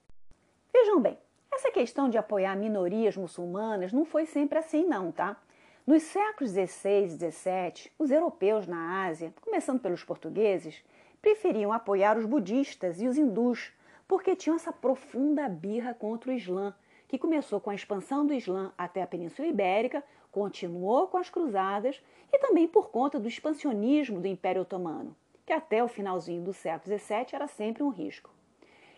[0.72, 1.18] Vejam bem,
[1.52, 5.40] essa questão de apoiar minorias muçulmanas não foi sempre assim, não, tá?
[5.86, 10.84] Nos séculos XVI e XVII, os europeus na Ásia, começando pelos portugueses,
[11.22, 13.72] preferiam apoiar os budistas e os hindus,
[14.06, 16.74] porque tinham essa profunda birra contra o Islã,
[17.08, 20.02] que começou com a expansão do Islã até a Península Ibérica,
[20.36, 21.98] continuou com as cruzadas
[22.30, 26.98] e também por conta do expansionismo do Império Otomano, que até o finalzinho do século
[26.98, 28.28] XVII era sempre um risco.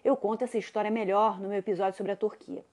[0.05, 2.65] Eu conto essa história melhor no meu episódio sobre a Turquia.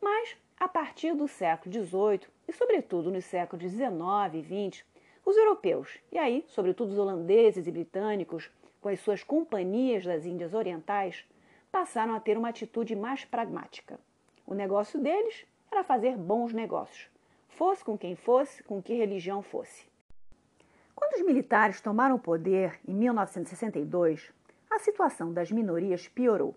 [0.00, 3.94] Mas, a partir do século XVIII e, sobretudo, nos séculos XIX
[4.34, 4.84] e XX,
[5.24, 10.52] os europeus, e aí, sobretudo os holandeses e britânicos, com as suas companhias das Índias
[10.52, 11.24] Orientais,
[11.70, 14.00] passaram a ter uma atitude mais pragmática.
[14.44, 17.08] O negócio deles era fazer bons negócios,
[17.50, 19.88] fosse com quem fosse, com que religião fosse.
[20.94, 24.32] Quando os militares tomaram o poder em 1962,
[24.70, 26.54] a situação das minorias piorou.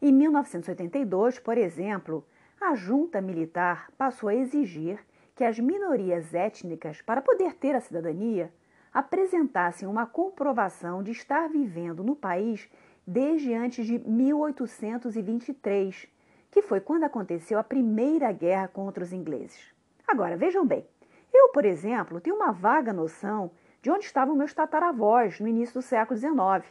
[0.00, 2.24] Em 1982, por exemplo,
[2.60, 4.98] a junta militar passou a exigir
[5.34, 8.52] que as minorias étnicas, para poder ter a cidadania,
[8.92, 12.68] apresentassem uma comprovação de estar vivendo no país
[13.06, 16.06] desde antes de 1823,
[16.50, 19.72] que foi quando aconteceu a primeira guerra contra os ingleses.
[20.06, 20.86] Agora, vejam bem,
[21.32, 23.50] eu, por exemplo, tenho uma vaga noção
[23.80, 26.70] de onde estavam meus tataravós no início do século XIX,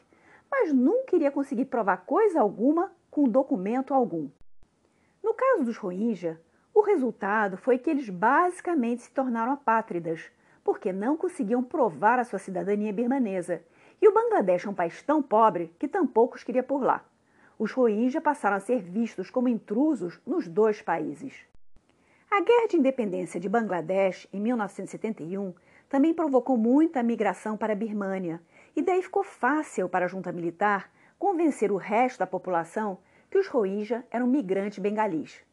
[0.50, 4.30] mas nunca iria conseguir provar coisa alguma com documento algum.
[5.24, 6.40] No caso dos Rohingya,
[6.74, 10.32] o resultado foi que eles basicamente se tornaram apátridas,
[10.64, 13.62] porque não conseguiam provar a sua cidadania birmanesa.
[14.02, 17.04] E o Bangladesh é um país tão pobre que tampouco os queria por lá.
[17.60, 21.46] Os Rohingya passaram a ser vistos como intrusos nos dois países.
[22.34, 25.54] A Guerra de Independência de Bangladesh, em 1971,
[25.90, 28.42] também provocou muita migração para a Birmânia,
[28.74, 33.50] e daí ficou fácil para a junta militar convencer o resto da população que os
[33.50, 35.44] Rohingya eram migrantes bengalis.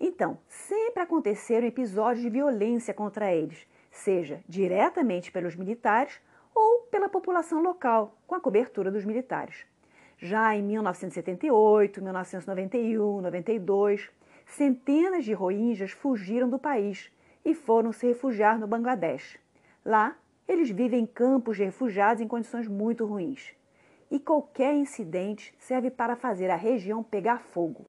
[0.00, 6.18] Então, sempre aconteceram episódios de violência contra eles, seja diretamente pelos militares
[6.54, 9.66] ou pela população local, com a cobertura dos militares.
[10.16, 14.10] Já em 1978, 1991, 92,
[14.54, 17.10] centenas de rohingyas fugiram do país
[17.44, 19.38] e foram se refugiar no Bangladesh.
[19.84, 23.54] Lá, eles vivem em campos de refugiados em condições muito ruins.
[24.10, 27.84] E qualquer incidente serve para fazer a região pegar fogo.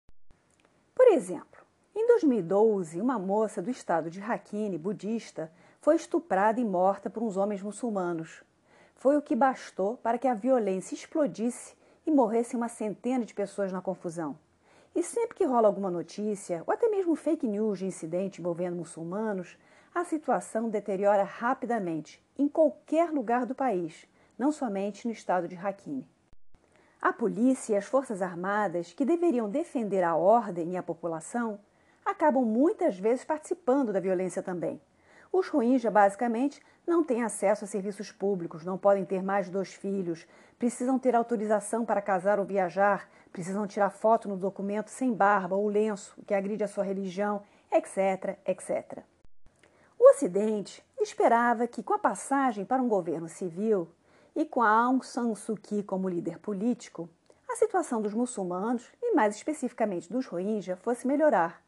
[0.95, 1.61] Por exemplo,
[1.95, 5.51] em 2012, uma moça do estado de Rakhine, budista,
[5.81, 8.41] foi estuprada e morta por uns homens muçulmanos.
[8.95, 11.75] Foi o que bastou para que a violência explodisse
[12.07, 14.37] e morressem uma centena de pessoas na confusão.
[14.95, 19.57] E sempre que rola alguma notícia, ou até mesmo fake news de incidente envolvendo muçulmanos,
[19.93, 26.07] a situação deteriora rapidamente em qualquer lugar do país, não somente no estado de Rakhine.
[27.01, 31.59] A polícia e as forças armadas, que deveriam defender a ordem e a população,
[32.05, 34.79] acabam muitas vezes participando da violência também.
[35.31, 40.27] Os Rohingya, basicamente, não têm acesso a serviços públicos, não podem ter mais dois filhos,
[40.59, 45.67] precisam ter autorização para casar ou viajar, precisam tirar foto no documento sem barba ou
[45.67, 48.99] lenço, que agride a sua religião, etc, etc.
[49.99, 53.89] O Ocidente esperava que, com a passagem para um governo civil
[54.35, 57.09] e com a Aung San Suu Kyi como líder político,
[57.49, 61.61] a situação dos muçulmanos, e mais especificamente dos Rohingya, fosse melhorar.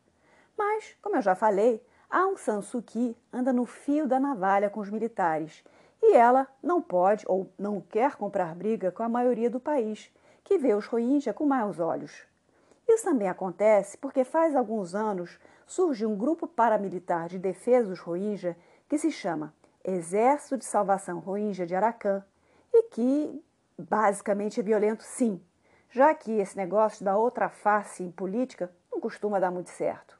[0.57, 4.79] Mas, como eu já falei, Aung San Suu Kyi anda no fio da navalha com
[4.79, 5.63] os militares
[6.01, 10.11] e ela não pode ou não quer comprar briga com a maioria do país,
[10.45, 12.23] que vê os Rohingya com maus olhos.
[12.87, 18.55] Isso também acontece porque faz alguns anos surge um grupo paramilitar de defesa dos Rohingya
[18.87, 22.23] que se chama Exército de Salvação Rohingya de Arakan
[22.71, 23.43] e que
[23.77, 25.41] basicamente é violento sim,
[25.89, 30.15] já que esse negócio da outra face em política não costuma dar muito certo.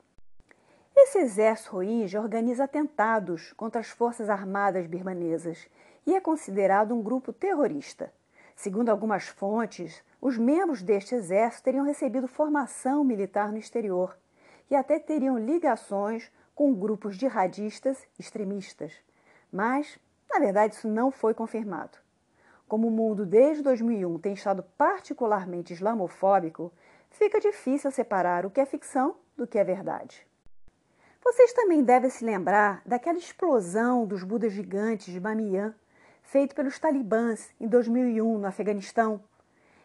[0.96, 5.70] Esse exército Rohingya organiza atentados contra as forças armadas birmanesas
[6.08, 8.12] e é considerado um grupo terrorista.
[8.56, 14.18] Segundo algumas fontes, os membros deste exército teriam recebido formação militar no exterior
[14.72, 18.94] e até teriam ligações com grupos jihadistas extremistas.
[19.52, 20.00] Mas,
[20.30, 21.98] na verdade, isso não foi confirmado.
[22.68, 26.72] Como o mundo desde 2001 tem estado particularmente islamofóbico,
[27.12, 30.26] fica difícil separar o que é ficção do que é verdade.
[31.24, 35.76] Vocês também devem se lembrar daquela explosão dos Budas gigantes de Bamiyan,
[36.26, 39.22] feito pelos talibãs em 2001 no Afeganistão.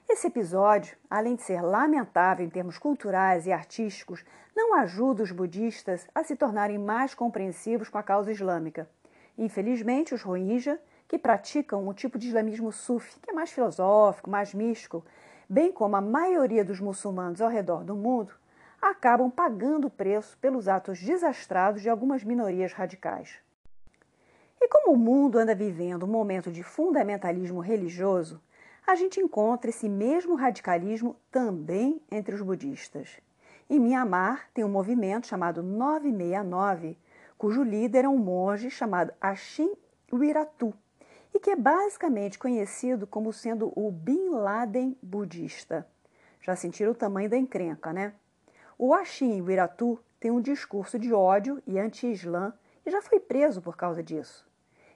[0.09, 4.25] Esse episódio, além de ser lamentável em termos culturais e artísticos,
[4.57, 8.89] não ajuda os budistas a se tornarem mais compreensivos com a causa islâmica.
[9.37, 14.55] Infelizmente, os Rohingya, que praticam um tipo de islamismo sufi, que é mais filosófico, mais
[14.55, 15.05] místico,
[15.49, 18.33] bem como a maioria dos muçulmanos ao redor do mundo,
[18.81, 23.39] acabam pagando o preço pelos atos desastrados de algumas minorias radicais.
[24.61, 28.41] E como o mundo anda vivendo um momento de fundamentalismo religioso,
[28.87, 33.21] a gente encontra esse mesmo radicalismo também entre os budistas.
[33.71, 36.99] Em Myanmar tem um movimento chamado 969,
[37.39, 39.73] cujo líder é um monge chamado Ashin
[40.13, 40.75] Wiratu,
[41.33, 45.87] e que é basicamente conhecido como sendo o Bin Laden budista.
[46.43, 48.13] Já sentiram o tamanho da encrenca, né?
[48.77, 52.53] O Ashin Wiratu tem um discurso de ódio e anti-islã
[52.85, 54.50] e já foi preso por causa disso.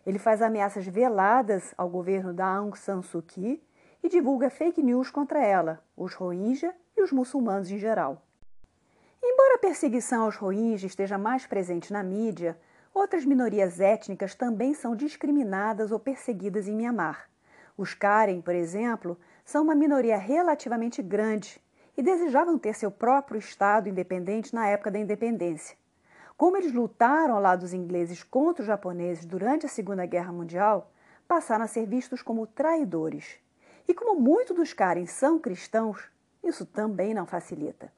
[0.06, 3.62] Ele faz ameaças veladas ao governo da Aung San Suu Kyi
[4.02, 8.22] e divulga fake news contra ela, os Rohingya e os muçulmanos em geral.
[9.22, 12.58] Embora a perseguição aos Rohingya esteja mais presente na mídia,
[12.92, 17.30] outras minorias étnicas também são discriminadas ou perseguidas em Myanmar.
[17.76, 21.60] Os Karen, por exemplo, são uma minoria relativamente grande
[21.96, 25.76] e desejavam ter seu próprio Estado independente na época da independência.
[26.36, 30.90] Como eles lutaram ao lado dos ingleses contra os japoneses durante a Segunda Guerra Mundial,
[31.28, 33.38] passaram a ser vistos como traidores.
[33.86, 36.10] E como muitos dos Karen são cristãos,
[36.42, 37.92] isso também não facilita.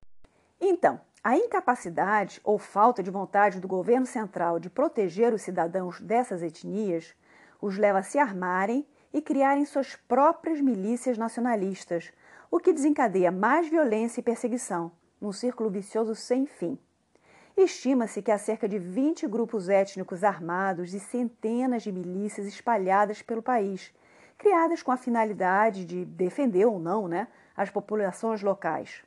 [0.60, 6.42] Então, a incapacidade ou falta de vontade do governo central de proteger os cidadãos dessas
[6.42, 7.14] etnias
[7.60, 12.12] os leva a se armarem e criarem suas próprias milícias nacionalistas,
[12.50, 16.78] o que desencadeia mais violência e perseguição, num círculo vicioso sem fim.
[17.56, 23.42] Estima-se que há cerca de 20 grupos étnicos armados e centenas de milícias espalhadas pelo
[23.42, 23.94] país,
[24.36, 27.26] criadas com a finalidade de defender ou não né,
[27.56, 29.02] as populações locais.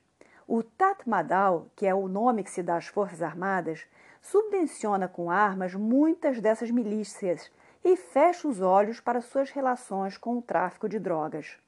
[0.47, 3.85] O Tatmadaw, que é o nome que se dá às Forças Armadas,
[4.19, 7.51] subvenciona com armas muitas dessas milícias
[7.83, 11.59] e fecha os olhos para suas relações com o tráfico de drogas.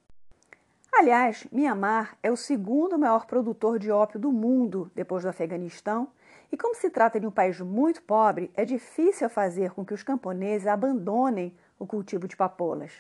[0.91, 6.07] Aliás, Myanmar é o segundo maior produtor de ópio do mundo depois do Afeganistão,
[6.51, 10.03] e como se trata de um país muito pobre, é difícil fazer com que os
[10.03, 12.91] camponeses abandonem o cultivo de papoulas.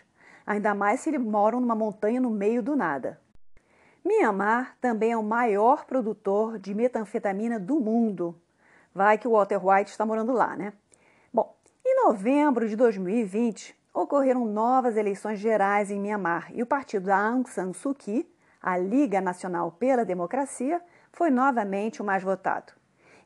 [0.45, 3.19] ainda mais se eles moram numa montanha no meio do nada.
[4.03, 8.35] Myanmar também é o maior produtor de metanfetamina do mundo.
[8.93, 10.73] Vai que o Walter White está morando lá, né?
[11.31, 17.17] Bom, em novembro de 2020, ocorreram novas eleições gerais em Myanmar e o partido da
[17.17, 18.27] Aung San Suu Kyi,
[18.61, 20.81] a Liga Nacional pela Democracia,
[21.11, 22.80] foi novamente o mais votado.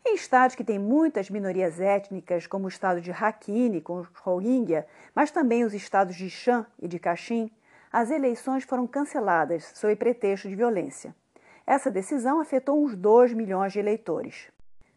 [0.08, 4.86] Em estados que têm muitas minorias étnicas, como o estado de Rakhine, com os Rohingya,
[5.16, 7.52] mas também os estados de Shan e de Kachin,
[7.92, 11.16] as eleições foram canceladas sob pretexto de violência.
[11.66, 14.52] Essa decisão afetou uns 2 milhões de eleitores.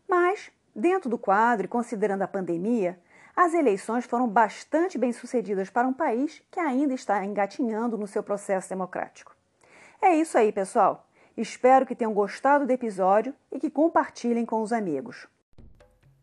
[0.06, 3.00] Mas, dentro do quadro e considerando a pandemia,
[3.34, 8.22] as eleições foram bastante bem sucedidas para um país que ainda está engatinhando no seu
[8.22, 9.34] processo democrático.
[10.02, 11.07] É isso aí, pessoal.
[11.38, 15.28] Espero que tenham gostado do episódio e que compartilhem com os amigos.